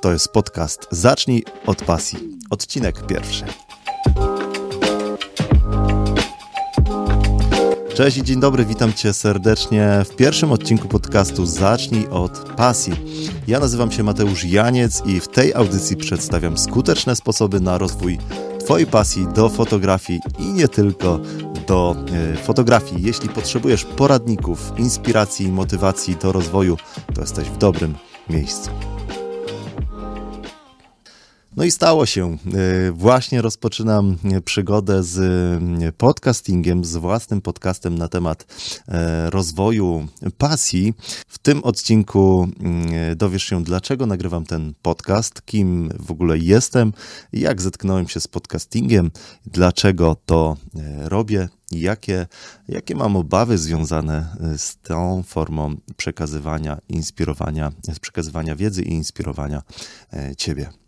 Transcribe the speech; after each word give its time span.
To 0.00 0.12
jest 0.12 0.28
podcast 0.28 0.86
Zacznij 0.90 1.44
od 1.66 1.84
pasji. 1.84 2.18
Odcinek 2.50 3.06
pierwszy. 3.06 3.44
Cześć 7.94 8.16
i 8.16 8.22
dzień 8.22 8.40
dobry, 8.40 8.64
witam 8.64 8.92
Cię 8.92 9.12
serdecznie 9.12 10.04
w 10.10 10.16
pierwszym 10.16 10.52
odcinku 10.52 10.88
podcastu 10.88 11.46
Zacznij 11.46 12.06
od 12.10 12.38
pasji. 12.56 12.92
Ja 13.48 13.60
nazywam 13.60 13.92
się 13.92 14.02
Mateusz 14.02 14.44
Janiec 14.44 15.02
i 15.06 15.20
w 15.20 15.28
tej 15.28 15.54
audycji 15.54 15.96
przedstawiam 15.96 16.58
skuteczne 16.58 17.16
sposoby 17.16 17.60
na 17.60 17.78
rozwój 17.78 18.18
Twojej 18.64 18.86
pasji 18.86 19.26
do 19.34 19.48
fotografii 19.48 20.20
i 20.38 20.44
nie 20.44 20.68
tylko 20.68 21.20
do 21.66 21.96
e, 22.32 22.36
fotografii. 22.36 23.02
Jeśli 23.02 23.28
potrzebujesz 23.28 23.84
poradników, 23.84 24.72
inspiracji 24.78 25.46
i 25.46 25.52
motywacji 25.52 26.16
do 26.16 26.32
rozwoju, 26.32 26.76
to 27.14 27.20
jesteś 27.20 27.48
w 27.48 27.56
dobrym 27.56 27.94
miejscu. 28.30 28.70
No 31.56 31.64
i 31.64 31.70
stało 31.70 32.06
się. 32.06 32.36
E, 32.88 32.92
właśnie 32.92 33.42
rozpoczynam 33.42 34.16
przygodę 34.44 35.02
z 35.02 35.18
e, 35.82 35.92
podcastingiem, 35.92 36.84
z 36.84 36.96
własnym 36.96 37.40
podcastem 37.40 37.98
na 37.98 38.08
temat 38.08 38.46
e, 38.88 39.30
rozwoju 39.30 40.06
pasji. 40.38 40.94
W 41.26 41.38
tym 41.38 41.64
odcinku 41.64 42.48
dowiesz 43.16 43.44
się, 43.44 43.64
dlaczego 43.64 44.06
nagrywam 44.06 44.44
ten 44.44 44.74
podcast, 44.82 45.46
kim 45.46 45.92
w 45.98 46.10
ogóle 46.10 46.38
jestem, 46.38 46.92
jak 47.32 47.62
zetknąłem 47.62 48.08
się 48.08 48.20
z 48.20 48.28
podcastingiem, 48.28 49.10
dlaczego 49.46 50.16
to 50.26 50.56
robię, 50.98 51.48
jakie, 51.70 52.26
jakie 52.68 52.94
mam 52.94 53.16
obawy 53.16 53.58
związane 53.58 54.36
z 54.56 54.76
tą 54.76 55.22
formą 55.22 55.76
przekazywania, 55.96 56.78
inspirowania, 56.88 57.72
przekazywania 58.00 58.56
wiedzy 58.56 58.82
i 58.82 58.92
inspirowania 58.92 59.62
Ciebie. 60.38 60.80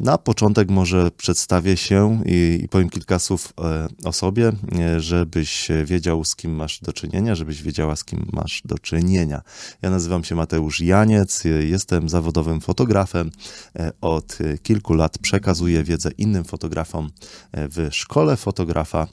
Na 0.00 0.18
początek 0.18 0.70
może 0.70 1.10
przedstawię 1.10 1.76
się 1.76 2.22
i, 2.26 2.60
i 2.64 2.68
powiem 2.68 2.90
kilka 2.90 3.18
słów 3.18 3.52
e, 3.58 3.88
o 4.04 4.12
sobie, 4.12 4.52
e, 4.78 5.00
żebyś 5.00 5.68
wiedział, 5.84 6.24
z 6.24 6.36
kim 6.36 6.54
masz 6.54 6.80
do 6.80 6.92
czynienia, 6.92 7.34
żebyś 7.34 7.62
wiedziała, 7.62 7.96
z 7.96 8.04
kim 8.04 8.26
masz 8.32 8.62
do 8.64 8.78
czynienia. 8.78 9.42
Ja 9.82 9.90
nazywam 9.90 10.24
się 10.24 10.34
Mateusz 10.34 10.80
Janiec, 10.80 11.42
jestem 11.60 12.08
zawodowym 12.08 12.60
fotografem. 12.60 13.30
E, 13.78 13.92
od 14.00 14.38
kilku 14.62 14.94
lat 14.94 15.18
przekazuję 15.18 15.84
wiedzę 15.84 16.10
innym 16.18 16.44
fotografom 16.44 17.10
w 17.52 17.88
szkole 17.90 18.36
fotografa, 18.36 19.06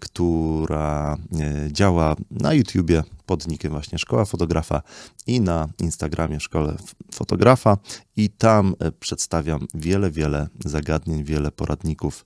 która 0.00 1.16
działa 1.72 2.16
na 2.30 2.54
YouTubie 2.54 3.02
pod 3.32 3.48
nickiem 3.48 3.72
właśnie 3.72 3.98
Szkoła 3.98 4.24
Fotografa 4.24 4.82
i 5.26 5.40
na 5.40 5.68
Instagramie 5.80 6.40
Szkole 6.40 6.76
Fotografa. 7.14 7.78
I 8.16 8.30
tam 8.30 8.74
e, 8.78 8.92
przedstawiam 8.92 9.66
wiele, 9.74 10.10
wiele 10.10 10.48
zagadnień, 10.64 11.24
wiele 11.24 11.50
poradników 11.50 12.24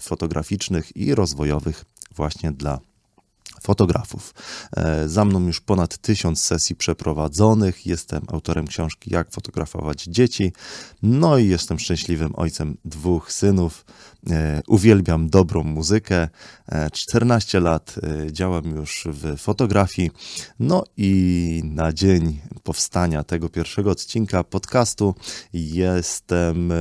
fotograficznych 0.00 0.96
i 0.96 1.14
rozwojowych 1.14 1.84
właśnie 2.14 2.52
dla 2.52 2.80
fotografów. 3.62 4.34
E, 4.76 5.08
za 5.08 5.24
mną 5.24 5.46
już 5.46 5.60
ponad 5.60 5.98
tysiąc 5.98 6.40
sesji 6.40 6.76
przeprowadzonych. 6.76 7.86
Jestem 7.86 8.22
autorem 8.28 8.66
książki 8.66 9.10
Jak 9.14 9.30
fotografować 9.30 10.04
dzieci. 10.04 10.52
No 11.02 11.38
i 11.38 11.48
jestem 11.48 11.78
szczęśliwym 11.78 12.32
ojcem 12.34 12.76
dwóch 12.84 13.32
synów. 13.32 13.84
E, 14.30 14.62
uwielbiam 14.68 15.28
dobrą 15.28 15.62
muzykę. 15.62 16.28
14 16.92 17.58
e, 17.58 17.60
lat 17.60 17.94
działam 18.32 18.64
już 18.76 19.08
w 19.10 19.36
fotografii. 19.38 20.10
No 20.58 20.84
i 20.96 21.62
na 21.64 21.92
dzień 21.92 22.40
powstania 22.62 23.24
tego 23.24 23.48
pierwszego 23.48 23.90
odcinka 23.90 24.44
podcastu 24.44 25.14
jestem 25.52 26.72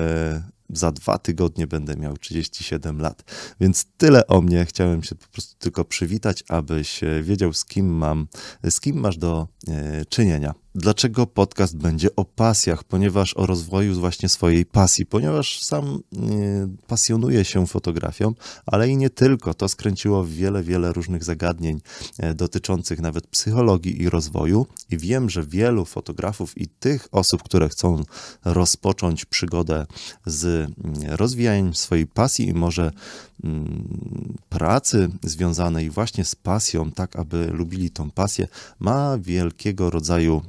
za 0.69 0.91
dwa 0.91 1.17
tygodnie 1.17 1.67
będę 1.67 1.95
miał 1.95 2.17
37 2.17 2.99
lat. 3.02 3.23
Więc 3.59 3.85
tyle 3.97 4.27
o 4.27 4.41
mnie. 4.41 4.66
Chciałem 4.66 5.03
się 5.03 5.16
po 5.16 5.27
prostu 5.27 5.55
tylko 5.59 5.85
przywitać, 5.85 6.44
abyś 6.47 7.02
wiedział, 7.21 7.53
z 7.53 7.65
kim 7.65 7.87
mam, 7.87 8.27
z 8.70 8.80
kim 8.80 8.99
masz 8.99 9.17
do 9.17 9.48
e, 9.67 10.05
czynienia. 10.05 10.54
Dlaczego 10.77 11.27
podcast 11.27 11.77
będzie 11.77 12.15
o 12.15 12.25
pasjach? 12.25 12.83
Ponieważ 12.83 13.33
o 13.33 13.45
rozwoju 13.45 13.99
właśnie 13.99 14.30
swojej 14.30 14.65
pasji, 14.65 15.05
ponieważ 15.05 15.63
sam 15.63 15.99
pasjonuję 16.87 17.45
się 17.45 17.67
fotografią, 17.67 18.33
ale 18.65 18.89
i 18.89 18.97
nie 18.97 19.09
tylko. 19.09 19.53
To 19.53 19.67
skręciło 19.67 20.25
wiele, 20.25 20.63
wiele 20.63 20.93
różnych 20.93 21.23
zagadnień 21.23 21.81
y, 22.23 22.33
dotyczących 22.33 22.99
nawet 22.99 23.27
psychologii 23.27 24.02
i 24.02 24.09
rozwoju. 24.09 24.65
I 24.91 24.97
wiem, 24.97 25.30
że 25.30 25.43
wielu 25.43 25.86
fotografów 25.86 26.58
i 26.58 26.67
tych 26.67 27.07
osób, 27.11 27.43
które 27.43 27.69
chcą 27.69 28.03
rozpocząć 28.45 29.25
przygodę 29.25 29.86
z 30.25 30.45
y, 30.45 30.67
rozwijaniem 31.17 31.73
swojej 31.73 32.07
pasji 32.07 32.47
i 32.47 32.53
może 32.53 32.92
mm, 33.43 34.37
pracy 34.49 35.09
związanej 35.23 35.89
właśnie 35.89 36.25
z 36.25 36.36
pasją, 36.36 36.92
tak 36.92 37.15
aby 37.15 37.47
lubili 37.47 37.89
tą 37.89 38.11
pasję, 38.11 38.47
ma 38.80 39.17
wielkiego 39.17 39.89
rodzaju 39.89 40.42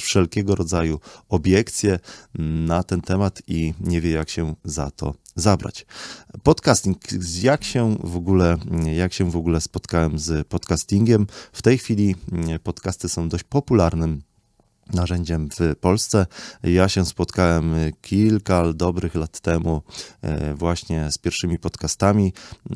wszelkiego 0.00 0.54
rodzaju 0.54 1.00
obiekcje 1.28 1.98
na 2.38 2.82
ten 2.82 3.00
temat 3.00 3.42
i 3.46 3.74
nie 3.80 4.00
wie, 4.00 4.10
jak 4.10 4.30
się 4.30 4.54
za 4.64 4.90
to 4.90 5.14
zabrać. 5.36 5.86
Podcasting, 6.42 6.98
jak 7.42 7.64
się 7.64 7.96
w 8.04 8.16
ogóle, 8.16 8.56
jak 8.92 9.12
się 9.12 9.30
w 9.30 9.36
ogóle 9.36 9.60
spotkałem 9.60 10.18
z 10.18 10.48
podcastingiem? 10.48 11.26
W 11.52 11.62
tej 11.62 11.78
chwili 11.78 12.16
podcasty 12.62 13.08
są 13.08 13.28
dość 13.28 13.44
popularnym 13.44 14.22
narzędziem 14.90 15.48
w 15.58 15.76
Polsce. 15.80 16.26
Ja 16.62 16.88
się 16.88 17.04
spotkałem 17.04 17.74
kilka 18.02 18.72
dobrych 18.72 19.14
lat 19.14 19.40
temu 19.40 19.82
e, 20.22 20.54
właśnie 20.54 21.10
z 21.10 21.18
pierwszymi 21.18 21.58
podcastami. 21.58 22.32
E, 22.70 22.74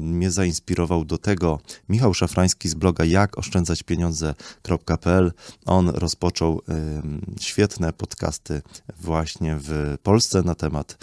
mnie 0.00 0.30
zainspirował 0.30 1.04
do 1.04 1.18
tego 1.18 1.60
Michał 1.88 2.14
Szafrański 2.14 2.68
z 2.68 2.74
bloga 2.74 3.04
jakoszczędzaćpieniądze.pl. 3.04 5.32
On 5.66 5.88
rozpoczął 5.88 6.62
e, 6.68 7.02
świetne 7.40 7.92
podcasty 7.92 8.62
właśnie 9.00 9.56
w 9.60 9.96
Polsce 10.02 10.42
na 10.42 10.54
temat, 10.54 10.98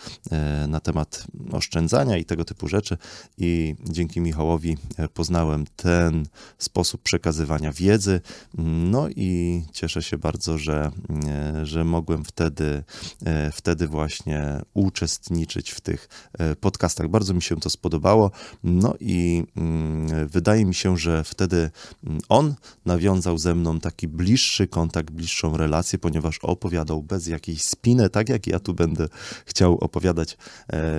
na 0.68 0.80
temat 0.80 1.28
oszczędzania 1.52 2.18
i 2.18 2.26
tego 2.26 2.46
typu 2.46 2.68
rzeczy 2.68 2.98
i 3.38 3.76
dzięki 3.90 4.22
Michałowi 4.22 4.78
poznałem 5.14 5.66
ten 5.76 6.26
sposób 6.58 7.02
przekazywania 7.02 7.72
wiedzy. 7.72 8.22
No 8.92 9.10
i 9.10 9.64
cieszę 9.74 10.04
się 10.04 10.18
bardzo 10.18 10.29
bardzo, 10.30 10.58
że, 10.58 10.92
e, 11.28 11.66
że 11.66 11.84
mogłem 11.84 12.24
wtedy, 12.26 12.84
e, 13.26 13.52
wtedy 13.52 13.88
właśnie 13.88 14.62
uczestniczyć 14.74 15.72
w 15.72 15.82
tych 15.82 16.10
e, 16.34 16.56
podcastach. 16.56 17.08
Bardzo 17.08 17.34
mi 17.34 17.42
się 17.42 17.56
to 17.56 17.70
spodobało. 17.70 18.32
No 18.64 18.94
i 19.00 19.44
mm, 19.58 20.28
wydaje 20.28 20.66
mi 20.66 20.76
się, 20.76 20.98
że 20.98 21.24
wtedy 21.24 21.70
mm, 22.04 22.20
on 22.30 22.56
nawiązał 22.86 23.38
ze 23.38 23.56
mną 23.56 23.80
taki 23.80 24.08
bliższy 24.08 24.68
kontakt, 24.68 25.12
bliższą 25.12 25.58
relację, 25.58 26.00
ponieważ 26.00 26.40
opowiadał 26.40 27.04
bez 27.04 27.28
jakiejś 27.28 27.62
spiny, 27.62 28.10
tak 28.10 28.30
jak 28.30 28.48
ja 28.48 28.60
tu 28.60 28.74
będę 28.74 29.08
chciał 29.46 29.78
opowiadać, 29.78 30.38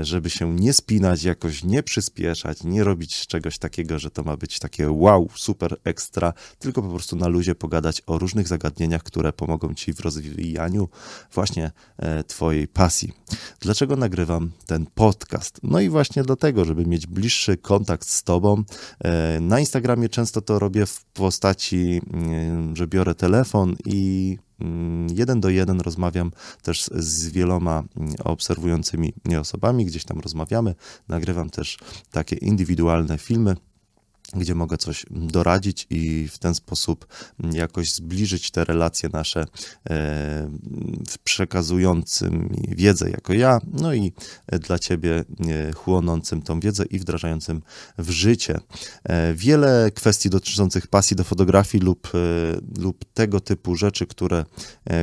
żeby 0.03 0.31
się 0.31 0.55
nie 0.55 0.73
spinać, 0.73 1.23
jakoś 1.23 1.65
nie 1.65 1.83
przyspieszać, 1.83 2.65
nie 2.65 2.85
robić 2.85 3.27
czegoś 3.27 3.59
takiego, 3.59 3.99
że 3.99 4.11
to 4.11 4.23
ma 4.23 4.37
być 4.37 4.59
takie 4.59 4.91
wow, 4.91 5.29
super 5.35 5.77
ekstra, 5.85 6.33
tylko 6.59 6.83
po 6.83 6.89
prostu 6.89 7.17
na 7.17 7.29
luzie 7.29 7.55
pogadać 7.55 8.03
o 8.07 8.19
różnych 8.19 8.49
zagadnieniach, 8.49 9.03
które 9.03 9.20
które 9.21 9.33
pomogą 9.33 9.75
Ci 9.75 9.95
w 9.95 10.01
rozwijaniu 10.01 10.89
właśnie 11.35 11.71
e, 11.99 12.25
Twojej 12.25 12.69
pasji. 12.69 13.13
Dlaczego 13.61 13.97
nagrywam 13.97 14.51
ten 14.67 14.87
podcast? 14.95 15.61
No 15.63 15.81
i 15.81 15.89
właśnie 15.89 16.23
dlatego, 16.23 16.65
żeby 16.65 16.87
mieć 16.87 17.07
bliższy 17.07 17.57
kontakt 17.57 18.09
z 18.09 18.23
Tobą. 18.23 18.63
E, 19.05 19.41
na 19.41 19.61
Instagramie 19.61 20.09
często 20.09 20.41
to 20.41 20.59
robię 20.59 20.87
w 20.87 21.05
postaci, 21.05 22.01
mm, 22.13 22.77
że 22.77 22.87
biorę 22.87 23.15
telefon 23.15 23.77
i 23.85 24.39
mm, 24.61 25.07
jeden 25.15 25.41
do 25.41 25.49
jeden 25.49 25.81
rozmawiam 25.81 26.31
też 26.63 26.91
z 26.93 27.29
wieloma 27.29 27.83
mm, 27.97 28.15
obserwującymi 28.25 29.13
mnie 29.25 29.41
osobami, 29.41 29.87
gdzieś 29.87 30.05
tam 30.05 30.21
rozmawiamy, 30.21 30.75
nagrywam 31.09 31.51
też 31.51 31.79
takie 32.11 32.37
indywidualne 32.37 33.19
filmy 33.19 33.57
gdzie 34.37 34.55
mogę 34.55 34.77
coś 34.77 35.07
doradzić 35.11 35.87
i 35.91 36.29
w 36.29 36.39
ten 36.39 36.55
sposób 36.55 37.07
jakoś 37.53 37.95
zbliżyć 37.95 38.51
te 38.51 38.65
relacje 38.65 39.09
nasze 39.13 39.47
e, 39.91 40.51
przekazującym 41.25 42.55
wiedzę 42.69 43.11
jako 43.11 43.33
ja, 43.33 43.61
no 43.73 43.95
i 43.95 44.13
dla 44.53 44.79
ciebie 44.79 45.19
e, 45.19 45.73
chłonącym 45.73 46.43
tą 46.43 46.61
wiedzę 46.61 46.85
i 46.85 46.99
wdrażającym 46.99 47.63
w 47.99 48.11
życie. 48.11 48.59
E, 49.05 49.35
wiele 49.35 49.91
kwestii 49.95 50.31
dotyczących 50.31 50.87
pasji 50.87 51.17
do 51.17 51.25
fotografii 51.25 51.85
lub, 51.85 52.13
lub 52.79 53.05
tego 53.15 53.41
typu 53.41 53.77
rzeczy, 53.77 54.07
które, 54.07 54.45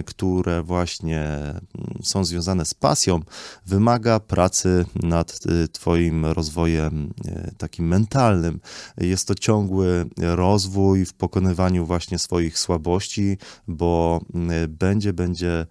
które 0.06 0.64
właśnie 0.64 1.24
mm, 1.24 1.64
są 2.04 2.26
związane 2.26 2.66
z 2.66 2.74
pasją, 2.74 3.20
wymaga 3.66 4.20
pracy 4.20 4.86
nad 4.96 5.40
twoim 5.72 6.26
rozwojem 6.26 7.14
takim 7.58 7.88
mentalnym. 7.88 8.60
Jest 8.98 9.17
jest 9.18 9.28
to 9.28 9.36
ciągły 9.36 10.06
rozwój 10.18 11.06
w 11.06 11.14
pokonywaniu 11.14 11.86
właśnie 11.86 12.20
swoich 12.20 12.60
słabości, 12.60 13.38
bo 13.68 14.22
będzie, 14.68 15.14
będzie 15.14 15.66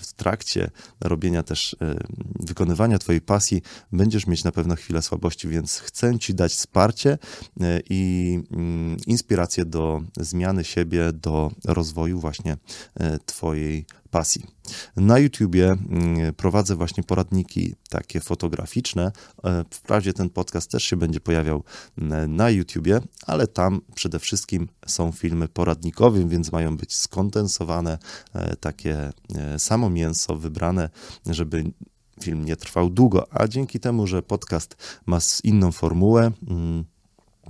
w 0.00 0.12
trakcie 0.12 0.70
robienia 1.00 1.42
też, 1.42 1.76
wykonywania 2.40 2.98
Twojej 2.98 3.20
pasji, 3.20 3.62
będziesz 3.92 4.26
mieć 4.26 4.44
na 4.44 4.52
pewno 4.52 4.76
chwilę 4.76 5.02
słabości, 5.02 5.48
więc 5.48 5.78
chcę 5.78 6.18
Ci 6.18 6.34
dać 6.34 6.52
wsparcie 6.52 7.18
i 7.90 8.40
inspirację 9.06 9.64
do 9.64 10.02
zmiany 10.16 10.64
siebie, 10.64 11.12
do 11.12 11.50
rozwoju 11.64 12.20
właśnie 12.20 12.56
Twojej 13.26 13.86
pasji. 14.10 14.46
Na 14.96 15.18
YouTubie 15.18 15.66
mm, 15.66 16.34
prowadzę 16.34 16.76
właśnie 16.76 17.02
poradniki 17.02 17.74
takie 17.90 18.20
fotograficzne. 18.20 19.12
E, 19.44 19.64
wprawdzie 19.70 20.12
ten 20.12 20.30
podcast 20.30 20.70
też 20.70 20.84
się 20.84 20.96
będzie 20.96 21.20
pojawiał 21.20 21.64
mm, 21.98 22.36
na 22.36 22.50
YouTubie, 22.50 23.00
ale 23.26 23.46
tam 23.46 23.80
przede 23.94 24.18
wszystkim 24.18 24.68
są 24.86 25.12
filmy 25.12 25.48
poradnikowe, 25.48 26.28
więc 26.28 26.52
mają 26.52 26.76
być 26.76 26.96
skondensowane, 26.96 27.98
e, 28.34 28.56
takie 28.56 29.10
e, 29.34 29.58
samo 29.58 29.90
mięso 29.90 30.36
wybrane, 30.36 30.90
żeby 31.26 31.64
film 32.22 32.44
nie 32.44 32.56
trwał 32.56 32.90
długo, 32.90 33.26
a 33.30 33.48
dzięki 33.48 33.80
temu, 33.80 34.06
że 34.06 34.22
podcast 34.22 34.76
ma 35.06 35.18
inną 35.44 35.72
formułę, 35.72 36.30
mm, 36.48 36.84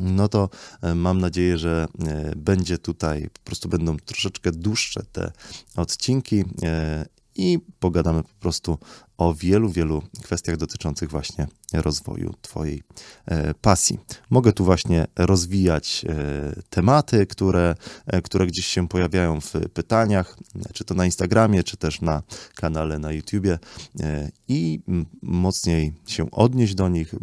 no 0.00 0.28
to 0.28 0.48
e, 0.82 0.94
mam 0.94 1.20
nadzieję, 1.20 1.58
że 1.58 1.86
e, 2.06 2.32
będzie 2.36 2.78
tutaj, 2.78 3.30
po 3.32 3.40
prostu 3.44 3.68
będą 3.68 3.96
troszeczkę 3.96 4.52
dłuższe 4.52 5.02
te 5.12 5.32
odcinki 5.76 6.44
e, 6.62 7.06
i 7.38 7.58
pogadamy 7.79 8.23
po 8.23 8.35
prostu 8.40 8.79
o 9.19 9.35
wielu, 9.35 9.70
wielu 9.70 10.02
kwestiach 10.23 10.56
dotyczących 10.56 11.11
właśnie 11.11 11.46
rozwoju 11.73 12.35
Twojej 12.43 12.82
e, 13.26 13.55
pasji. 13.55 13.99
Mogę 14.31 14.52
tu 14.52 14.64
właśnie 14.64 15.06
rozwijać 15.17 16.05
e, 16.08 16.62
tematy, 16.70 17.26
które, 17.26 17.75
e, 18.06 18.23
które 18.23 18.46
gdzieś 18.46 18.67
się 18.67 18.88
pojawiają 18.88 19.40
w 19.40 19.52
pytaniach, 19.73 20.38
czy 20.73 20.85
to 20.85 20.94
na 20.94 21.05
Instagramie, 21.05 21.62
czy 21.62 21.76
też 21.76 22.00
na 22.00 22.23
kanale 22.55 22.99
na 22.99 23.12
YouTubie 23.12 23.58
i 24.49 24.81
mocniej 25.23 25.93
się 26.06 26.31
odnieść 26.31 26.75
do 26.75 26.88
nich, 26.88 27.14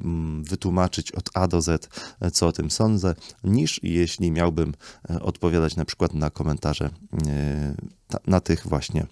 wytłumaczyć 0.43 1.11
od 1.11 1.29
A 1.33 1.47
do 1.47 1.61
Z, 1.61 1.89
co 2.33 2.47
o 2.47 2.51
tym 2.51 2.71
sądzę, 2.71 3.15
niż 3.43 3.79
jeśli 3.83 4.31
miałbym 4.31 4.73
odpowiadać 5.21 5.75
na 5.75 5.85
przykład 5.85 6.13
na 6.13 6.29
komentarze 6.29 6.89
na 8.27 8.39
tych 8.39 8.67
właśnie 8.67 9.07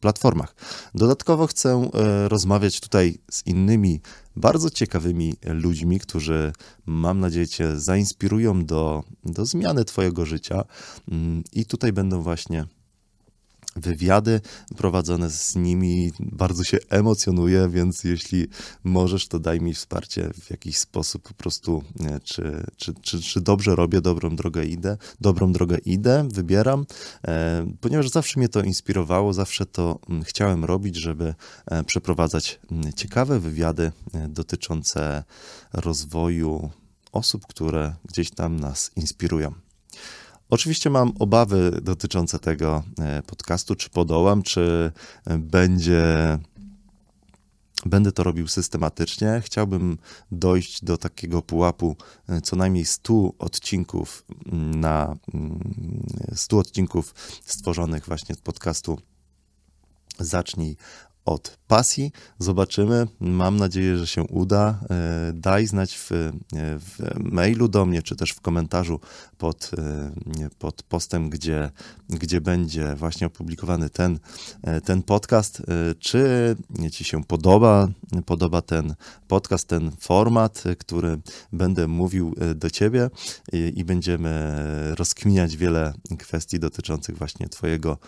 platformach. 0.00 0.54
Dodatkowo 0.94 1.46
chcę 1.46 1.90
e, 1.94 2.28
rozmawiać 2.28 2.80
tutaj 2.80 3.18
z 3.30 3.46
innymi 3.46 4.00
bardzo 4.36 4.70
ciekawymi 4.70 5.34
ludźmi, 5.44 6.00
którzy 6.00 6.52
mam 6.86 7.20
nadzieję 7.20 7.48
Cię 7.48 7.80
zainspirują 7.80 8.64
do, 8.64 9.04
do 9.24 9.46
zmiany 9.46 9.84
Twojego 9.84 10.26
życia. 10.26 10.64
Mm, 11.08 11.44
I 11.52 11.66
tutaj 11.66 11.92
będą 11.92 12.22
właśnie 12.22 12.66
wywiady 13.76 14.40
prowadzone 14.76 15.30
z 15.30 15.56
nimi. 15.56 16.12
Bardzo 16.20 16.64
się 16.64 16.78
emocjonuję, 16.90 17.68
więc 17.68 18.04
jeśli 18.04 18.48
możesz, 18.84 19.28
to 19.28 19.38
daj 19.38 19.60
mi 19.60 19.74
wsparcie 19.74 20.30
w 20.40 20.50
jakiś 20.50 20.78
sposób 20.78 21.22
po 21.28 21.34
prostu, 21.34 21.82
czy, 22.24 22.66
czy, 22.76 22.94
czy, 22.94 23.20
czy 23.20 23.40
dobrze 23.40 23.76
robię, 23.76 24.00
dobrą 24.00 24.36
drogę 24.36 24.64
idę, 24.64 24.96
dobrą 25.20 25.52
drogę 25.52 25.78
idę, 25.78 26.28
wybieram, 26.32 26.86
e, 27.28 27.66
ponieważ 27.80 28.08
zawsze 28.08 28.40
mnie 28.40 28.48
to 28.48 28.62
inspirowało, 28.62 29.32
zawsze 29.32 29.66
to 29.66 29.98
mm, 30.08 30.24
chciałem 30.24 30.64
robić, 30.64 30.96
żeby 30.96 31.34
e, 31.66 31.84
przeprowadzać 31.84 32.60
mm, 32.70 32.92
ciekawe 32.92 33.40
wywiady 33.40 33.92
e, 34.14 34.28
dotyczące 34.28 35.24
rozwoju 35.72 36.70
osób, 37.12 37.46
które 37.46 37.94
gdzieś 38.04 38.30
tam 38.30 38.60
nas 38.60 38.90
inspirują. 38.96 39.65
Oczywiście 40.50 40.90
mam 40.90 41.12
obawy 41.18 41.80
dotyczące 41.82 42.38
tego 42.38 42.82
e, 42.98 43.22
podcastu, 43.22 43.74
czy 43.74 43.90
podołam, 43.90 44.42
czy 44.42 44.92
będzie. 45.38 46.38
Będę 47.86 48.12
to 48.12 48.22
robił 48.22 48.48
systematycznie. 48.48 49.42
Chciałbym 49.44 49.98
dojść 50.32 50.84
do 50.84 50.98
takiego 50.98 51.42
pułapu 51.42 51.96
e, 52.28 52.40
co 52.40 52.56
najmniej 52.56 52.84
100 52.84 53.32
odcinków 53.38 54.24
na 54.52 55.16
100 56.34 56.56
mm, 56.56 56.60
odcinków 56.60 57.14
stworzonych 57.44 58.06
właśnie 58.06 58.34
z 58.34 58.40
podcastu 58.40 58.98
Zacznij 60.18 60.76
od 61.26 61.58
pasji. 61.68 62.12
Zobaczymy. 62.38 63.06
Mam 63.20 63.56
nadzieję, 63.56 63.98
że 63.98 64.06
się 64.06 64.22
uda. 64.22 64.80
E, 64.90 65.32
daj 65.34 65.66
znać 65.66 65.96
w, 65.96 66.12
e, 66.12 66.32
w, 66.52 66.98
mailu 67.18 67.68
do 67.68 67.86
mnie, 67.86 68.02
czy 68.02 68.16
też 68.16 68.30
w 68.30 68.40
komentarzu 68.40 69.00
pod, 69.38 69.70
e, 69.78 70.10
pod 70.58 70.82
postem, 70.82 71.30
gdzie, 71.30 71.70
gdzie 72.08 72.40
będzie 72.40 72.94
właśnie 72.94 73.26
opublikowany 73.26 73.90
ten, 73.90 74.18
ten 74.84 75.02
podcast. 75.02 75.62
Czy 75.98 76.56
Ci 76.92 77.04
się 77.04 77.24
podoba, 77.24 77.88
podoba 78.26 78.62
ten 78.62 78.94
podcast, 79.28 79.68
ten 79.68 79.90
format, 80.00 80.64
który 80.78 81.18
będę 81.52 81.88
mówił 81.88 82.34
do 82.54 82.70
Ciebie 82.70 83.10
i, 83.52 83.72
i 83.76 83.84
będziemy 83.84 84.56
rozkminiać 84.98 85.56
wiele 85.56 85.92
kwestii 86.18 86.58
dotyczących 86.58 87.18
właśnie 87.18 87.48
Twojego 87.48 87.98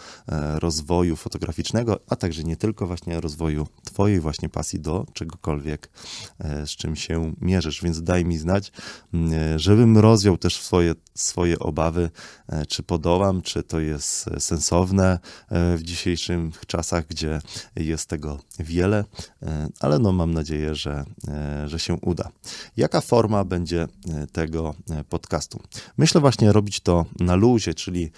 rozwoju 0.55 1.17
fotograficznego, 1.17 1.99
a 2.09 2.17
także 2.17 2.45
nie 2.45 2.57
tylko 2.57 2.87
właśnie 2.87 3.21
rozwoju 3.21 3.67
Twojej 3.85 4.21
właśnie 4.21 4.49
pasji 4.49 4.81
do 4.81 5.07
czegokolwiek, 5.13 5.91
e, 6.39 6.67
z 6.67 6.71
czym 6.71 6.97
się 6.97 7.35
mierzysz. 7.41 7.83
Więc 7.83 8.03
daj 8.03 8.25
mi 8.25 8.39
znać, 8.39 8.73
e, 9.15 9.59
żebym 9.59 9.99
rozwiał 9.99 10.37
też 10.37 10.63
swoje, 10.63 10.95
swoje 11.15 11.59
obawy, 11.59 12.11
e, 12.49 12.67
czy 12.67 12.83
podołam, 12.83 13.43
czy 13.43 13.63
to 13.63 13.81
jest 13.81 13.88
sensowne 14.39 15.19
w 15.51 15.83
dzisiejszych 15.83 16.67
czasach, 16.67 17.07
gdzie 17.07 17.41
jest 17.77 18.09
tego 18.09 18.39
wiele, 18.59 19.05
ale 19.81 19.99
no 19.99 20.13
mam 20.13 20.35
nadzieję, 20.35 20.75
że, 20.75 21.05
że 21.67 21.79
się 21.79 21.95
uda. 21.95 22.31
Jaka 22.77 23.01
forma 23.01 23.45
będzie 23.45 23.89
tego 24.33 24.75
podcastu? 25.09 25.61
Myślę 25.97 26.21
właśnie 26.21 26.53
robić 26.53 26.81
to 26.81 27.07
na 27.21 27.35
luzie, 27.35 27.75
czyli, 27.75 28.11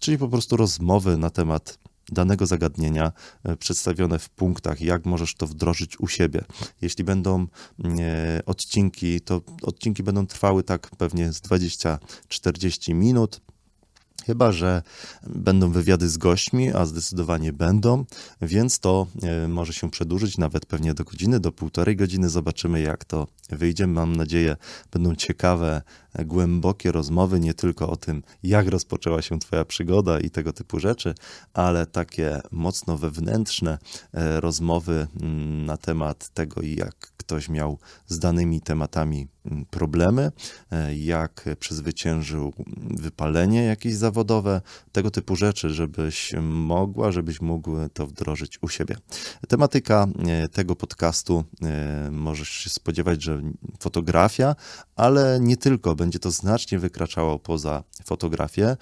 czyli 0.00 0.18
po 0.18 0.28
prostu 0.28 0.56
rozmowy 0.56 1.16
na 1.16 1.30
temat 1.30 1.78
danego 2.12 2.46
zagadnienia 2.46 3.12
e, 3.44 3.56
przedstawione 3.56 4.18
w 4.18 4.28
punktach, 4.28 4.80
jak 4.80 5.06
możesz 5.06 5.34
to 5.34 5.46
wdrożyć 5.46 6.00
u 6.00 6.08
siebie. 6.08 6.44
Jeśli 6.82 7.04
będą 7.04 7.46
e, 7.84 8.42
odcinki, 8.46 9.20
to 9.20 9.40
odcinki 9.62 10.02
będą 10.02 10.26
trwały 10.26 10.62
tak 10.62 10.90
pewnie 10.90 11.32
z 11.32 11.40
20-40 11.42 12.94
minut. 12.94 13.40
Chyba, 14.26 14.52
że 14.52 14.82
będą 15.26 15.70
wywiady 15.70 16.08
z 16.08 16.18
gośćmi, 16.18 16.72
a 16.72 16.86
zdecydowanie 16.86 17.52
będą, 17.52 18.04
więc 18.42 18.78
to 18.78 19.06
e, 19.22 19.48
może 19.48 19.72
się 19.72 19.90
przedłużyć 19.90 20.38
nawet 20.38 20.66
pewnie 20.66 20.94
do 20.94 21.04
godziny, 21.04 21.40
do 21.40 21.52
półtorej 21.52 21.96
godziny. 21.96 22.28
Zobaczymy, 22.28 22.80
jak 22.80 23.04
to 23.04 23.26
wyjdzie. 23.50 23.86
Mam 23.86 24.16
nadzieję, 24.16 24.56
będą 24.92 25.14
ciekawe, 25.14 25.82
e, 26.14 26.24
głębokie 26.24 26.92
rozmowy, 26.92 27.40
nie 27.40 27.54
tylko 27.54 27.90
o 27.90 27.96
tym, 27.96 28.22
jak 28.42 28.68
rozpoczęła 28.68 29.22
się 29.22 29.38
Twoja 29.38 29.64
przygoda 29.64 30.20
i 30.20 30.30
tego 30.30 30.52
typu 30.52 30.80
rzeczy, 30.80 31.14
ale 31.54 31.86
takie 31.86 32.40
mocno 32.50 32.98
wewnętrzne 32.98 33.78
e, 34.12 34.40
rozmowy 34.40 35.06
mm, 35.20 35.66
na 35.66 35.76
temat 35.76 36.28
tego, 36.28 36.62
jak 36.62 36.96
ktoś 37.16 37.48
miał 37.48 37.78
z 38.06 38.18
danymi 38.18 38.60
tematami 38.60 39.28
mm, 39.44 39.64
problemy, 39.64 40.32
jak 40.96 41.48
przezwyciężył 41.60 42.52
wypalenie 42.90 43.64
jakieś 43.64 43.94
zawodowe, 43.94 44.09
tego 44.92 45.10
typu 45.10 45.36
rzeczy, 45.36 45.70
żebyś 45.70 46.34
mogła, 46.42 47.12
żebyś 47.12 47.40
mógł 47.40 47.76
to 47.92 48.06
wdrożyć 48.06 48.58
u 48.62 48.68
siebie. 48.68 48.96
Tematyka 49.48 50.06
e, 50.26 50.48
tego 50.48 50.76
podcastu 50.76 51.44
e, 51.62 52.10
możesz 52.10 52.48
się 52.48 52.70
spodziewać, 52.70 53.22
że 53.22 53.42
fotografia, 53.80 54.54
ale 54.96 55.38
nie 55.40 55.56
tylko, 55.56 55.94
będzie 55.94 56.18
to 56.18 56.30
znacznie 56.30 56.78
wykraczało 56.78 57.38
poza 57.38 57.84
fotografię. 58.04 58.76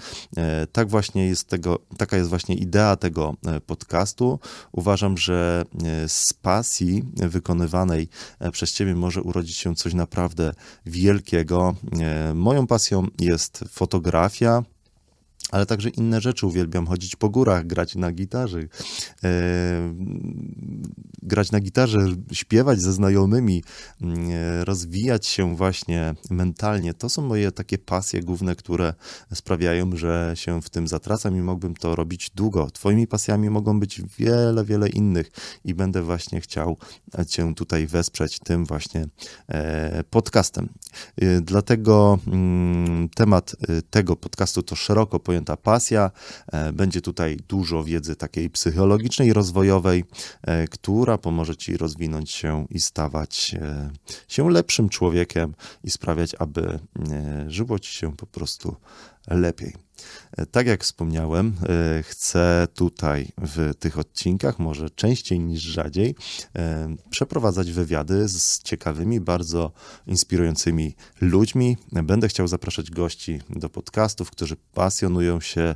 Tak 0.73 0.89
właśnie 0.89 1.27
jest 1.27 1.49
tego, 1.49 1.79
taka 1.97 2.17
jest 2.17 2.29
właśnie 2.29 2.55
idea 2.55 2.97
tego 2.97 3.35
podcastu. 3.67 4.39
Uważam, 4.73 5.19
że 5.19 5.65
z 6.07 6.33
pasji 6.33 7.03
wykonywanej 7.17 8.09
E, 8.39 8.51
przez 8.51 8.73
ciebie 8.73 8.95
może 8.95 9.23
urodzić 9.23 9.57
się 9.57 9.75
coś 9.75 9.95
naprawdę 9.95 10.53
wielkiego. 10.87 11.75
E, 12.01 12.35
moją 12.35 12.67
pasją 12.67 13.07
jest 13.21 13.65
fotografia. 13.69 14.63
Ale 15.51 15.67
także 15.67 15.89
inne 15.89 16.21
rzeczy. 16.21 16.47
Uwielbiam 16.47 16.87
chodzić 16.87 17.17
po 17.17 17.29
górach, 17.29 17.67
grać 17.67 17.95
na 17.95 18.13
gitarze, 18.13 18.59
e, 19.25 19.95
grać 21.23 21.53
na 21.53 21.61
gitarze, 21.61 21.99
śpiewać 22.33 22.81
ze 22.81 22.93
znajomymi, 22.93 23.65
e, 24.03 24.65
rozwijać 24.65 25.27
się 25.27 25.57
właśnie 25.57 26.15
mentalnie. 26.31 26.95
To 26.95 27.09
są 27.09 27.23
moje 27.23 27.53
takie 27.53 27.79
pasje 27.79 28.23
główne, 28.23 28.57
które 28.57 28.95
sprawiają, 29.35 29.97
że 29.97 30.33
się 30.35 30.63
w 30.63 30.71
tym 30.71 30.89
zatracam 30.89 31.37
i 31.37 31.41
mógłbym 31.41 31.75
to 31.75 31.97
robić 31.97 32.31
długo. 32.35 32.71
Twoimi 32.71 33.07
pasjami 33.07 33.51
mogą 33.51 33.81
być 33.81 34.03
wiele, 34.19 34.65
wiele 34.65 34.89
innych 34.89 35.31
i 35.65 35.75
będę 35.75 36.03
właśnie 36.03 36.41
chciał 36.41 36.77
Cię 37.29 37.55
tutaj 37.55 37.87
wesprzeć 37.87 38.39
tym 38.39 38.65
właśnie 38.67 39.07
e, 39.49 40.05
podcastem. 40.05 40.69
E, 41.17 41.41
dlatego 41.41 42.19
mm, 42.27 43.09
temat 43.09 43.57
e, 43.69 43.83
tego 43.83 44.17
podcastu 44.17 44.63
to 44.63 44.77
szeroko 44.77 45.21
pojęty 45.21 45.38
pojęta 45.39 45.57
pasja. 45.57 46.11
E, 46.53 46.73
będzie 46.73 47.01
tutaj 47.01 47.37
dużo 47.49 47.85
wiedzy 47.85 48.17
takiej 48.17 48.51
psychologicznej, 48.51 49.33
rozwojowej, 49.33 50.05
e, 50.43 50.69
która 50.69 51.19
pomoże 51.19 51.57
Ci 51.57 51.77
rozwinąć 51.77 52.31
się 52.31 52.67
i 52.71 52.81
stawać 52.81 53.55
e, 53.55 53.91
się 54.29 54.51
lepszym 54.51 54.89
człowiekiem 54.89 55.55
i 55.85 55.91
sprawiać, 55.91 56.35
aby 56.39 56.79
żyło 57.47 57.79
Ci 57.79 57.93
się 57.93 58.17
po 58.17 58.27
prostu 58.27 58.77
lepiej. 59.27 59.75
Tak 60.51 60.67
jak 60.67 60.85
wspomniałem, 60.85 61.57
chcę 62.03 62.69
tutaj 62.75 63.29
w 63.39 63.75
tych 63.79 63.99
odcinkach, 63.99 64.59
może 64.59 64.91
częściej 64.91 65.41
niż 65.41 65.63
rzadziej, 65.63 66.15
przeprowadzać 67.11 67.73
wywiady 67.73 68.29
z 68.29 68.63
ciekawymi, 68.63 69.21
bardzo 69.21 69.73
inspirującymi 70.07 70.95
ludźmi. 71.21 71.77
Będę 71.93 72.29
chciał 72.29 72.49
zapraszać 72.49 72.91
gości 72.91 73.41
do 73.51 73.69
podcastów, 73.69 74.31
którzy 74.31 74.57
pasjonują 74.75 75.41
się 75.41 75.75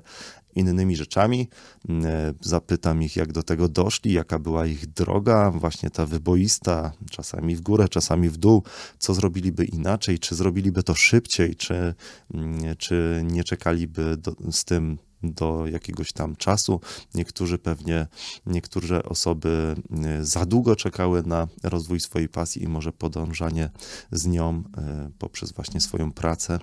innymi 0.54 0.96
rzeczami. 0.96 1.48
Mm, 1.88 2.04
zapytam 2.40 3.02
ich, 3.02 3.16
jak 3.16 3.32
do 3.32 3.42
tego 3.42 3.68
doszli, 3.68 4.12
jaka 4.12 4.38
była 4.38 4.66
ich 4.66 4.86
droga, 4.86 5.50
właśnie 5.50 5.90
ta 5.90 6.06
wyboista, 6.06 6.92
czasami 7.10 7.56
w 7.56 7.60
górę, 7.60 7.88
czasami 7.88 8.28
w 8.28 8.36
dół, 8.36 8.62
co 8.98 9.14
zrobiliby 9.14 9.64
inaczej, 9.64 10.18
czy 10.18 10.34
zrobiliby 10.34 10.82
to 10.82 10.94
szybciej, 10.94 11.56
czy, 11.56 11.94
mm, 12.34 12.76
czy 12.78 13.24
nie 13.30 13.44
czekaliby 13.44 14.16
do, 14.16 14.36
z 14.50 14.64
tym 14.64 14.98
do 15.22 15.66
jakiegoś 15.66 16.12
tam 16.12 16.36
czasu. 16.36 16.80
Niektórzy 17.14 17.58
pewnie, 17.58 18.06
niektóre 18.46 19.02
osoby 19.02 19.74
mm, 19.90 20.26
za 20.26 20.46
długo 20.46 20.76
czekały 20.76 21.22
na 21.22 21.48
rozwój 21.62 22.00
swojej 22.00 22.28
pasji 22.28 22.62
i 22.62 22.68
może 22.68 22.92
podążanie 22.92 23.70
z 24.12 24.26
nią 24.26 24.62
e, 24.76 25.10
poprzez 25.18 25.52
właśnie 25.52 25.80
swoją 25.80 26.12
pracę 26.12 26.58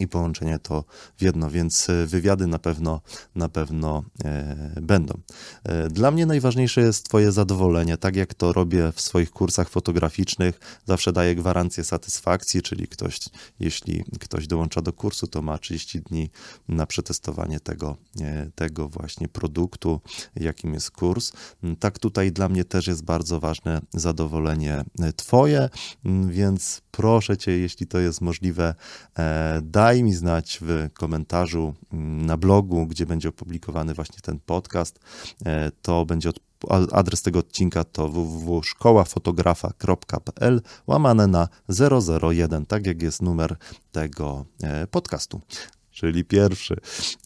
i 0.00 0.08
połączenie 0.08 0.58
to 0.58 0.84
w 1.16 1.22
jedno, 1.22 1.50
więc 1.50 1.90
e, 1.90 2.06
wywiady 2.06 2.46
na 2.46 2.58
pewno, 2.58 3.00
na 3.34 3.48
pewno 3.48 4.02
e, 4.24 4.72
będą. 4.82 5.20
E, 5.64 5.88
dla 5.88 6.10
mnie 6.10 6.26
najważniejsze 6.26 6.80
jest 6.80 7.04
Twoje 7.04 7.32
zadowolenie, 7.32 7.96
tak 7.96 8.16
jak 8.16 8.34
to 8.34 8.52
robię 8.52 8.92
w 8.92 9.00
swoich 9.00 9.30
kursach 9.30 9.68
fotograficznych, 9.68 10.60
zawsze 10.86 11.12
daję 11.12 11.34
gwarancję 11.34 11.84
satysfakcji, 11.84 12.62
czyli 12.62 12.88
ktoś, 12.88 13.18
jeśli 13.60 14.04
ktoś 14.20 14.46
dołącza 14.46 14.82
do 14.82 14.92
kursu, 14.92 15.26
to 15.26 15.42
ma 15.42 15.58
30 15.58 16.00
dni 16.00 16.30
na 16.68 16.86
przetestowanie 16.86 17.60
tego, 17.60 17.96
tego 18.54 18.88
właśnie 18.88 19.28
produktu, 19.28 20.00
jakim 20.36 20.74
jest 20.74 20.90
kurs. 20.90 21.32
Tak 21.80 21.98
tutaj 21.98 22.32
dla 22.32 22.48
mnie 22.48 22.64
też 22.64 22.86
jest 22.86 23.04
bardzo 23.04 23.40
ważne 23.40 23.80
zadowolenie 23.94 24.84
Twoje, 25.16 25.68
więc 26.26 26.82
proszę 26.90 27.38
Cię, 27.38 27.58
jeśli 27.58 27.86
to 27.86 27.98
jest 27.98 28.20
możliwe, 28.20 28.74
daj 29.62 29.89
daj 29.90 30.02
mi 30.02 30.14
znać 30.14 30.58
w 30.62 30.88
komentarzu 30.94 31.74
mm, 31.92 32.26
na 32.26 32.36
blogu, 32.36 32.86
gdzie 32.86 33.06
będzie 33.06 33.28
opublikowany 33.28 33.94
właśnie 33.94 34.18
ten 34.22 34.38
podcast. 34.46 35.00
E, 35.46 35.70
to 35.82 36.06
będzie 36.06 36.30
adres 36.92 37.22
tego 37.22 37.38
odcinka 37.38 37.84
to 37.84 38.08
www.szkołafotografa.pl 38.08 40.62
łamane 40.86 41.26
na 41.26 41.48
001, 42.20 42.66
tak 42.66 42.86
jak 42.86 43.02
jest 43.02 43.22
numer 43.22 43.56
tego 43.92 44.44
e, 44.62 44.86
podcastu 44.86 45.40
czyli 46.00 46.24
pierwszy. 46.24 46.76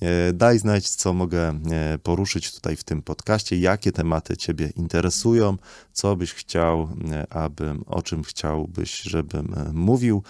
E, 0.00 0.33
daj 0.33 0.59
znać, 0.59 0.88
co 0.88 1.12
mogę 1.12 1.49
e, 1.49 1.99
poruszyć 2.02 2.54
tutaj 2.54 2.76
w 2.76 2.85
tym 2.85 3.02
podcaście, 3.02 3.59
jakie 3.59 3.93
tematy 3.93 4.37
Ciebie 4.37 4.73
interesują, 4.76 5.57
co 5.93 6.16
byś 6.16 6.33
chciał, 6.33 6.88
e, 7.12 7.33
abym, 7.33 7.85
o 7.87 8.02
czym 8.02 8.23
chciałbyś, 8.23 9.02
żebym 9.02 9.54
mówił, 9.73 10.23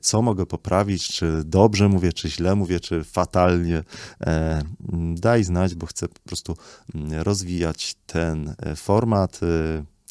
co 0.00 0.22
mogę 0.22 0.46
poprawić, 0.46 1.08
czy 1.08 1.42
dobrze 1.44 1.88
mówię, 1.88 2.12
czy 2.12 2.30
źle 2.30 2.54
mówię, 2.54 2.80
czy 2.80 3.04
fatalnie. 3.04 3.82
Daj 5.14 5.44
znać, 5.44 5.74
bo 5.74 5.86
chcę 5.86 6.08
po 6.08 6.20
prostu 6.20 6.56
rozwijać 7.10 7.96
ten 8.06 8.54
format 8.76 9.40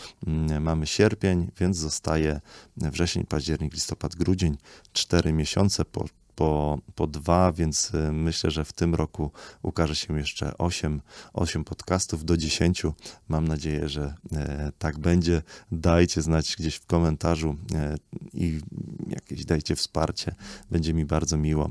mamy 0.61 0.87
sierpień, 0.87 1.50
więc 1.61 1.76
zostaje 1.76 2.40
wrzesień, 2.76 3.26
październik, 3.26 3.75
listopad, 3.75 4.16
grudzień, 4.17 4.57
cztery 4.93 5.33
miesiące 5.33 5.85
po, 5.85 6.05
po, 6.37 6.79
po 6.95 7.07
dwa, 7.07 7.53
więc 7.53 7.95
y, 7.95 8.13
myślę, 8.13 8.51
że 8.51 8.65
w 8.65 8.73
tym 8.73 8.95
roku 8.95 9.31
ukaże 9.63 9.97
się 9.97 10.19
jeszcze 10.19 10.59
8, 10.59 11.01
8 11.33 11.65
podcastów 11.65 12.25
do 12.25 12.37
10. 12.37 12.83
Mam 13.29 13.49
nadzieję, 13.49 13.89
że 13.89 14.15
e, 14.33 14.73
tak 14.79 14.99
będzie. 14.99 15.43
Dajcie 15.73 16.23
znać 16.23 16.57
gdzieś 16.59 16.77
w 16.77 16.87
komentarzu 16.87 17.57
e, 17.75 17.97
i 18.33 18.61
jakieś 19.07 19.45
dajcie 19.45 19.77
wsparcie. 19.77 20.35
Będzie 20.71 20.95
mi 20.95 21.05
bardzo 21.05 21.37
miło. 21.37 21.71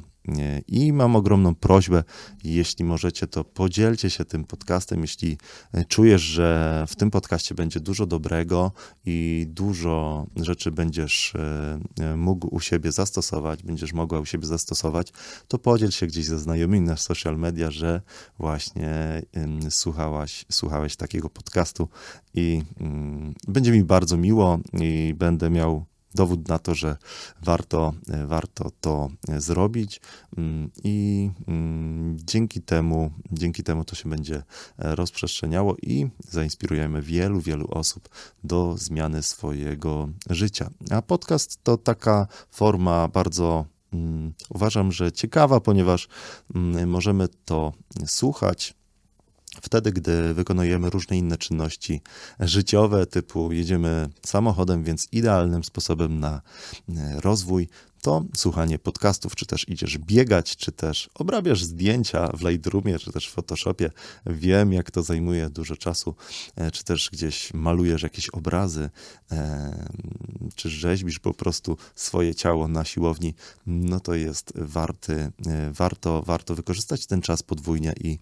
I 0.68 0.94
mam 0.94 1.16
ogromną 1.16 1.56
prośbę, 1.56 2.04
jeśli 2.44 2.86
możecie, 2.86 3.28
to 3.28 3.44
podzielcie 3.44 4.10
się 4.10 4.26
tym 4.26 4.44
podcastem. 4.44 5.02
Jeśli 5.02 5.38
e, 5.74 5.86
czujesz, 5.86 6.22
że 6.22 6.86
w 6.88 6.96
tym 6.96 7.12
podcaście 7.12 7.56
będzie 7.56 7.80
dużo 7.80 8.06
dobrego 8.06 8.72
i 9.06 9.46
dużo 9.50 10.26
rzeczy 10.36 10.72
będziesz 10.72 11.34
e, 11.36 11.80
e, 12.00 12.18
mógł 12.18 12.56
u 12.56 12.60
siebie 12.60 12.92
zastosować, 12.92 13.64
będziesz 13.64 13.94
mogła 13.94 14.20
u 14.20 14.26
siebie 14.26 14.48
zastosować, 14.48 15.14
to 15.48 15.58
podziel 15.60 15.92
się 15.92 16.08
gdzieś 16.08 16.26
ze 16.26 16.40
znajomymi 16.40 16.88
na 16.88 16.98
social 16.98 17.38
media, 17.38 17.72
że 17.72 18.02
właśnie 18.40 19.22
słuchałaś, 19.70 20.46
słuchałeś 20.52 20.96
takiego 20.96 21.30
podcastu 21.30 21.88
i 22.34 22.62
mm, 22.80 23.34
będzie 23.48 23.72
mi 23.72 23.84
bardzo 23.84 24.18
miło 24.18 24.60
i 24.74 25.14
będę 25.18 25.50
miał 25.50 25.86
dowód 26.16 26.48
na 26.48 26.60
to, 26.60 26.76
że 26.76 26.98
warto, 27.42 27.94
e, 28.10 28.28
warto 28.28 28.72
to 28.82 29.10
e, 29.30 29.42
zrobić 29.42 30.02
mm, 30.38 30.72
i 30.84 31.30
mm, 31.48 32.18
dzięki 32.20 32.62
temu, 32.62 33.12
dzięki 33.32 33.64
temu 33.64 33.86
to 33.86 33.96
się 33.96 34.10
będzie 34.10 34.36
e, 34.36 34.44
rozprzestrzeniało 34.96 35.76
i 35.82 36.08
zainspirujemy 36.30 37.02
wielu, 37.02 37.42
wielu 37.42 37.68
osób 37.72 38.10
do 38.44 38.78
zmiany 38.78 39.24
swojego 39.24 40.10
życia. 40.30 40.70
A 40.92 41.02
podcast 41.02 41.64
to 41.64 41.78
taka 41.78 42.28
forma 42.52 43.08
bardzo 43.08 43.66
mm, 43.94 44.34
uważam, 44.50 44.92
że 44.92 45.12
ciekawa, 45.12 45.60
ponieważ 45.60 46.08
możemy 46.86 47.28
to 47.46 47.74
słuchać 48.06 48.74
Wtedy, 49.62 49.92
gdy 49.92 50.34
wykonujemy 50.34 50.90
różne 50.90 51.18
inne 51.18 51.38
czynności 51.38 52.02
życiowe, 52.40 53.06
typu 53.06 53.52
jedziemy 53.52 54.10
samochodem, 54.26 54.84
więc 54.84 55.08
idealnym 55.12 55.64
sposobem 55.64 56.20
na 56.20 56.42
e, 56.90 57.22
rozwój 57.22 57.68
to 58.06 58.26
słuchanie 58.36 58.80
podcastów, 58.80 59.36
czy 59.36 59.46
też 59.46 59.70
idziesz 59.70 59.98
biegać, 59.98 60.56
czy 60.56 60.72
też 60.72 61.10
obrabiasz 61.16 61.64
zdjęcia 61.64 62.28
w 62.28 62.50
Lightroomie, 62.50 63.00
czy 63.00 63.12
też 63.12 63.28
w 63.28 63.32
Photoshopie. 63.32 63.92
Wiem, 64.26 64.74
jak 64.74 64.92
to 64.92 65.04
zajmuje 65.04 65.50
dużo 65.50 65.78
czasu, 65.78 66.16
e, 66.56 66.72
czy 66.72 66.84
też 66.84 67.10
gdzieś 67.14 67.54
malujesz 67.54 68.04
jakieś 68.04 68.30
obrazy, 68.30 68.90
e, 69.32 69.88
czy 70.56 70.70
rzeźbisz 70.70 71.20
po 71.20 71.34
prostu 71.34 71.78
swoje 71.96 72.36
ciało 72.36 72.68
na 72.68 72.86
siłowni, 72.86 73.34
no 73.68 74.00
to 74.00 74.14
jest 74.14 74.54
warty, 74.56 75.32
warto, 75.72 76.22
warto 76.22 76.56
wykorzystać 76.56 77.06
ten 77.06 77.22
czas 77.22 77.44
podwójnie 77.44 77.94
i 78.04 78.20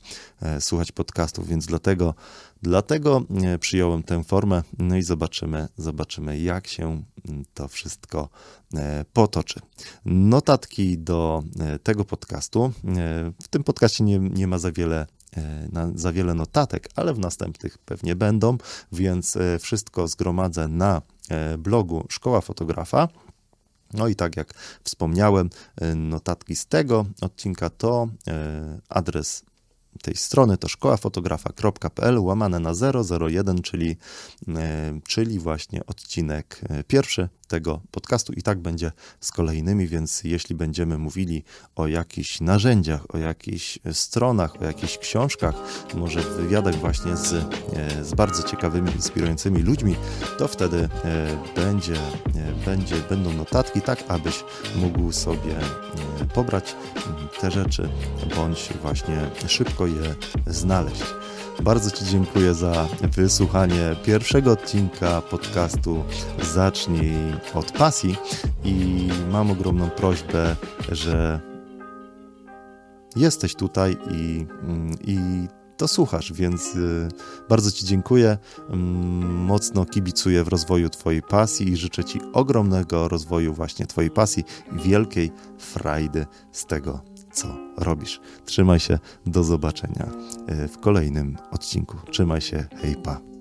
słuchać 0.60 0.92
podcastów, 0.92 1.48
więc 1.48 1.66
dlatego 1.66 2.16
Dlatego 2.64 3.24
e, 3.44 3.58
przyjąłem 3.58 4.04
tę 4.04 4.24
formę, 4.24 4.64
no 4.78 4.98
i 4.98 5.04
zobaczymy, 5.04 5.68
zobaczymy 5.78 6.40
jak 6.40 6.68
się 6.68 7.04
to 7.54 7.68
wszystko 7.68 8.30
e, 8.76 9.06
potoczy. 9.14 9.60
Notatki 10.06 10.98
do 10.98 11.44
e, 11.60 11.80
tego 11.80 12.06
podcastu. 12.06 12.72
W 13.42 13.48
tym 13.48 13.64
podcaście 13.64 14.04
nie, 14.04 14.20
nie 14.20 14.48
ma 14.48 14.60
za 14.60 14.72
wiele 14.72 15.06
za 15.96 16.14
wiele 16.14 16.34
notatek, 16.34 16.90
ale 16.96 17.14
w 17.14 17.20
następnych 17.20 17.78
pewnie 17.78 18.16
będą, 18.16 18.58
więc 18.92 19.38
wszystko 19.60 20.08
zgromadzę 20.08 20.68
na 20.68 21.02
blogu 21.58 22.06
Szkoła 22.10 22.42
Fotografa. 22.42 23.08
No 23.94 24.08
i 24.08 24.16
tak 24.16 24.38
jak 24.38 24.54
wspomniałem, 24.84 25.50
notatki 25.96 26.56
z 26.56 26.66
tego 26.66 27.06
odcinka 27.22 27.70
to 27.70 28.08
adres 28.90 29.44
tej 30.04 30.16
strony 30.16 30.58
to 30.58 30.68
szkołafotografa.pl 30.68 32.20
łamane 32.20 32.60
na 32.60 32.72
001, 33.30 33.62
czyli, 33.62 33.98
e, 34.48 35.00
czyli 35.08 35.40
właśnie 35.40 35.86
odcinek 35.86 36.62
e, 36.70 36.84
pierwszy 36.84 37.30
tego 37.48 37.82
podcastu. 37.92 38.34
I 38.34 38.42
tak 38.42 38.60
będzie 38.60 38.92
z 39.20 39.32
kolejnymi, 39.32 39.88
więc 39.88 40.24
jeśli 40.24 40.56
będziemy 40.56 40.98
mówili 40.98 41.44
o 41.76 41.88
jakichś 41.88 42.42
narzędziach, 42.42 43.16
o 43.16 43.18
jakichś 43.18 43.80
stronach, 43.92 44.62
o 44.62 44.66
jakichś 44.66 44.98
książkach, 44.98 45.56
może 45.94 46.22
w 46.22 46.30
wywiadach 46.30 46.76
właśnie 46.76 47.18
z, 47.18 47.34
e, 47.34 48.04
z 48.04 48.14
bardzo 48.14 48.44
ciekawymi, 48.44 48.92
inspirującymi 48.92 49.62
ludźmi, 49.62 49.96
to 50.38 50.48
wtedy 50.48 50.90
będzie, 51.56 51.96
będzie, 52.66 52.96
będą 53.10 53.34
notatki, 53.34 53.82
tak 53.82 54.04
abyś 54.08 54.44
mógł 54.76 55.12
sobie 55.12 55.56
pobrać 56.34 56.76
te 57.42 57.52
rzeczy, 57.52 57.90
bądź 58.36 58.70
właśnie 58.82 59.30
szybko 59.48 59.88
je 59.88 59.93
znaleźć. 60.48 61.04
Bardzo 61.64 61.92
Ci 61.92 62.06
dziękuję 62.06 62.54
za 62.54 62.88
wysłuchanie 63.02 63.96
pierwszego 64.04 64.52
odcinka 64.52 65.22
podcastu 65.22 66.04
Zacznij 66.54 67.14
od 67.54 67.72
pasji 67.72 68.16
i 68.64 69.08
mam 69.32 69.52
ogromną 69.52 69.90
prośbę, 69.90 70.56
że 70.92 71.40
jesteś 73.16 73.56
tutaj 73.56 73.98
i, 74.12 74.46
i 75.06 75.18
to 75.78 75.88
słuchasz, 75.88 76.34
więc 76.34 76.76
y, 76.76 77.08
bardzo 77.50 77.72
Ci 77.72 77.86
dziękuję. 77.86 78.38
Mm, 78.70 79.36
mocno 79.36 79.86
kibicuję 79.86 80.44
w 80.44 80.48
rozwoju 80.48 80.90
Twojej 80.90 81.22
pasji 81.22 81.70
i 81.70 81.78
życzę 81.78 82.04
Ci 82.04 82.22
ogromnego 82.34 83.08
rozwoju 83.08 83.54
właśnie 83.54 83.86
Twojej 83.86 84.12
pasji 84.12 84.44
i 84.76 84.80
wielkiej 84.80 85.32
frajdy 85.58 86.26
z 86.52 86.66
tego, 86.66 87.02
co 87.34 87.48
robisz. 87.78 88.22
Trzymaj 88.46 88.80
się, 88.80 89.00
do 89.26 89.44
zobaczenia 89.44 90.10
y, 90.50 90.68
w 90.68 90.80
kolejnym 90.80 91.38
odcinku. 91.52 91.98
Trzymaj 92.12 92.42
się, 92.42 92.66
hej 92.82 92.96
pa. 92.96 93.33